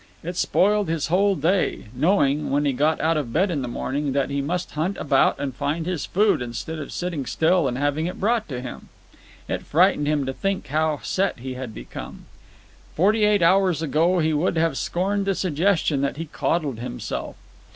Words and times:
It 0.23 0.35
spoiled 0.35 0.89
his 0.89 1.09
whole 1.09 1.35
day, 1.35 1.85
knowing, 1.93 2.49
when 2.49 2.65
he 2.65 2.73
got 2.73 2.99
out 3.01 3.17
of 3.17 3.31
bed 3.31 3.51
in 3.51 3.61
the 3.61 3.67
morning, 3.67 4.13
that 4.13 4.31
he 4.31 4.41
must 4.41 4.71
hunt 4.71 4.97
about 4.97 5.39
and 5.39 5.53
find 5.53 5.85
his 5.85 6.07
food 6.07 6.41
instead 6.41 6.79
of 6.79 6.91
sitting 6.91 7.27
still 7.27 7.67
and 7.67 7.77
having 7.77 8.07
it 8.07 8.19
brought 8.19 8.49
to 8.49 8.61
him. 8.61 8.89
It 9.47 9.61
frightened 9.61 10.07
him 10.07 10.25
to 10.25 10.33
think 10.33 10.65
how 10.69 11.01
set 11.03 11.41
he 11.41 11.53
had 11.53 11.75
become. 11.75 12.25
Forty 12.95 13.25
eight 13.25 13.43
hours 13.43 13.83
ago 13.83 14.17
he 14.17 14.33
would 14.33 14.57
have 14.57 14.75
scorned 14.75 15.25
the 15.27 15.35
suggestion 15.35 16.01
that 16.01 16.17
he 16.17 16.25
coddled 16.25 16.79
himself. 16.79 17.35